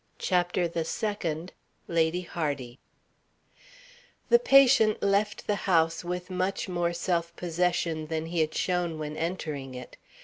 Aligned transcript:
CHAPTER 0.17 0.67
THE 0.67 0.83
SECOND 0.83 1.53
LADY 1.87 2.21
HARDY 2.21 2.79
The 4.29 4.39
patient 4.39 5.03
left 5.03 5.45
the 5.45 5.53
house 5.69 6.03
with 6.03 6.31
much 6.31 6.67
more 6.67 6.91
self 6.91 7.35
possession 7.35 8.07
than 8.07 8.25
he 8.25 8.39
had 8.39 8.55
shown 8.55 8.97
when 8.97 9.15
entering 9.15 9.75
it. 9.75 9.97